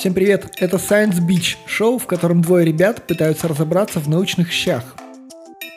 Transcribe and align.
Всем 0.00 0.14
привет! 0.14 0.54
Это 0.56 0.78
Science 0.78 1.20
Beach, 1.20 1.56
шоу, 1.66 1.98
в 1.98 2.06
котором 2.06 2.40
двое 2.40 2.64
ребят 2.64 3.06
пытаются 3.06 3.48
разобраться 3.48 4.00
в 4.00 4.08
научных 4.08 4.50
щах. 4.50 4.82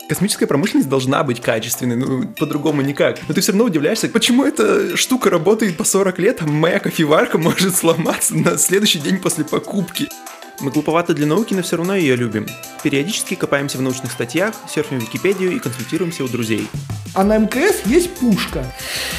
Космическая 0.08 0.48
промышленность 0.48 0.88
должна 0.88 1.24
быть 1.24 1.42
качественной, 1.42 1.98
ну, 1.98 2.28
по-другому 2.40 2.82
никак. 2.82 3.20
Но 3.28 3.34
ты 3.34 3.42
все 3.42 3.52
равно 3.52 3.66
удивляешься, 3.66 4.08
почему 4.08 4.46
эта 4.46 4.96
штука 4.96 5.30
работает 5.30 5.76
по 5.76 5.84
40 5.84 6.20
лет, 6.20 6.42
а 6.42 6.46
моя 6.46 6.80
кофеварка 6.80 7.38
может 7.38 7.76
сломаться 7.76 8.34
на 8.36 8.58
следующий 8.58 9.00
день 9.00 9.20
после 9.20 9.44
покупки. 9.44 10.08
Мы 10.62 10.72
глуповаты 10.72 11.14
для 11.14 11.26
науки, 11.26 11.54
но 11.54 11.62
все 11.62 11.76
равно 11.76 11.96
ее 11.96 12.16
любим. 12.16 12.48
Периодически 12.82 13.36
копаемся 13.36 13.78
в 13.78 13.82
научных 13.82 14.12
статьях, 14.12 14.56
серфим 14.70 15.00
Википедию 15.00 15.52
и 15.52 15.60
консультируемся 15.60 16.24
у 16.24 16.30
друзей. 16.30 16.70
А 17.14 17.24
на 17.24 17.38
МКС 17.38 17.82
есть 17.86 18.12
пушка. 18.16 18.66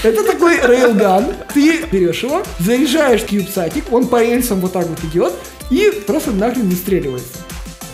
Это 0.03 0.25
такой 0.25 0.61
рейлган. 0.61 1.33
Ты 1.53 1.85
берешь 1.87 2.23
его, 2.25 2.43
заряжаешь 2.59 3.23
кьюбсатик, 3.23 3.93
он 3.93 4.09
по 4.09 4.23
рельсам 4.23 4.61
вот 4.61 4.73
так 4.73 4.87
вот 4.87 4.99
идет 5.05 5.33
и 5.71 6.03
просто 6.07 6.33
нахрен 6.33 6.69
отстреливается. 6.69 7.39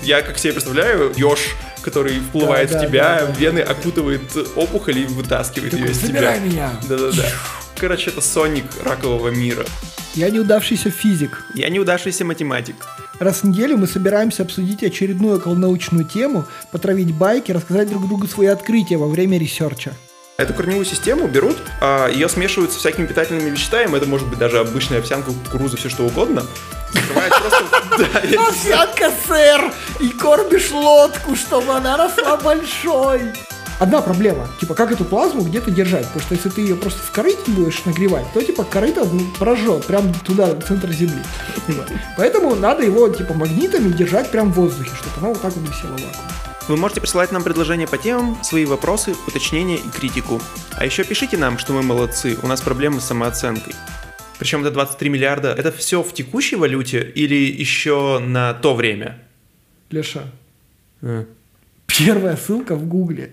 Я 0.02 0.23
как 0.23 0.39
себе 0.39 0.55
представляю, 0.55 1.12
еж 1.16 1.55
который 1.83 2.20
вплывает 2.20 2.70
Да, 2.70 2.78
в 2.78 2.80
да, 2.80 2.87
тебя, 2.87 3.20
да, 3.27 3.33
вены 3.39 3.61
окутывает 3.61 4.23
опухоль 4.56 4.98
и 4.98 5.05
вытаскивает 5.06 5.70
Такой, 5.70 5.87
ее 5.87 5.92
из 5.92 5.98
тебя. 5.98 6.09
«Забирай 6.09 6.41
меня!» 6.41 6.70
Да-да-да. 6.89 7.25
Короче, 7.77 8.11
это 8.11 8.20
Соник 8.20 8.67
ракового 8.84 9.28
мира. 9.28 9.64
Я 10.14 10.28
неудавшийся 10.30 10.91
физик. 10.91 11.45
Я 11.55 11.69
неудавшийся 11.69 12.24
математик. 12.24 12.74
Раз 13.20 13.42
в 13.42 13.45
неделю 13.45 13.77
мы 13.77 13.87
собираемся 13.87 14.42
обсудить 14.42 14.83
очередную 14.83 15.36
околонаучную 15.36 16.05
тему, 16.05 16.46
потравить 16.73 17.14
байки, 17.14 17.52
рассказать 17.52 17.88
друг 17.88 18.09
другу 18.09 18.27
свои 18.27 18.48
открытия 18.48 18.96
во 18.96 19.06
время 19.06 19.38
research 19.39 19.82
а. 19.82 19.93
Эту 20.36 20.55
корневую 20.55 20.84
систему 20.84 21.28
берут, 21.28 21.59
а 21.80 22.09
ее 22.09 22.28
смешивают 22.28 22.73
со 22.73 22.78
всякими 22.78 23.06
питательными 23.06 23.50
веществами, 23.50 23.96
это 23.96 24.06
может 24.06 24.27
быть 24.27 24.38
даже 24.38 24.59
обычная 24.59 24.98
овсянка, 24.98 25.33
кукуруза, 25.33 25.77
все 25.77 25.91
что 25.91 26.05
угодно. 26.05 26.45
Овсянка, 28.38 29.12
сэр! 29.28 29.72
И 30.00 30.08
кормишь 30.08 30.70
лодку, 30.70 31.36
чтобы 31.36 31.74
она 31.74 31.97
росла 31.97 32.36
большой. 32.39 33.20
Одна 33.81 34.03
проблема, 34.03 34.47
типа, 34.61 34.75
как 34.75 34.92
эту 34.92 35.06
плазму 35.06 35.41
где-то 35.41 35.70
держать, 35.70 36.05
потому 36.05 36.20
что 36.20 36.34
если 36.34 36.50
ты 36.50 36.61
ее 36.61 36.77
просто 36.77 37.00
в 37.03 37.11
корыте 37.12 37.41
будешь 37.47 37.83
нагревать, 37.86 38.27
то, 38.34 38.42
типа, 38.42 38.62
корыто 38.62 39.09
ну, 39.11 39.20
прожжет 39.39 39.86
прям 39.86 40.12
туда, 40.12 40.55
в 40.55 40.62
центр 40.62 40.92
Земли. 40.92 41.23
Типа. 41.67 41.86
Поэтому 42.19 42.55
надо 42.55 42.83
его, 42.83 43.08
типа, 43.08 43.33
магнитами 43.33 43.91
держать 43.91 44.31
прям 44.31 44.53
в 44.53 44.56
воздухе, 44.56 44.91
чтобы 44.95 45.17
оно 45.17 45.28
вот 45.28 45.41
так 45.41 45.56
вот 45.56 45.67
висело 45.67 45.97
в 45.97 46.03
вакууме. 46.03 46.31
Вы 46.69 46.77
можете 46.77 47.01
присылать 47.01 47.33
нам 47.33 47.42
предложения 47.42 47.86
по 47.86 47.97
темам, 47.97 48.36
свои 48.45 48.67
вопросы, 48.67 49.14
уточнения 49.27 49.77
и 49.77 49.89
критику. 49.89 50.42
А 50.77 50.84
еще 50.84 51.03
пишите 51.03 51.39
нам, 51.39 51.56
что 51.56 51.73
мы 51.73 51.83
молодцы, 51.83 52.36
у 52.42 52.47
нас 52.47 52.61
проблемы 52.61 53.01
с 53.01 53.05
самооценкой. 53.05 53.75
Причем 54.39 54.61
это 54.61 54.70
23 54.73 55.08
миллиарда. 55.08 55.55
Это 55.56 55.73
все 55.73 56.03
в 56.03 56.12
текущей 56.12 56.56
валюте 56.56 57.01
или 57.14 57.34
еще 57.34 58.19
на 58.19 58.53
то 58.53 58.75
время? 58.75 59.19
Леша, 59.91 60.25
А. 61.01 61.25
первая 61.86 62.36
ссылка 62.36 62.77
в 62.77 62.86
Гугле. 62.86 63.33